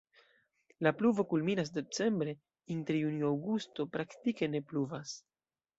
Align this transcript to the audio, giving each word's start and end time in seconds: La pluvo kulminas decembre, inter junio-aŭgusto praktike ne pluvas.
La 0.87 0.93
pluvo 1.01 1.25
kulminas 1.33 1.69
decembre, 1.75 2.33
inter 2.79 2.99
junio-aŭgusto 3.05 3.91
praktike 3.99 4.53
ne 4.57 4.69
pluvas. 4.73 5.19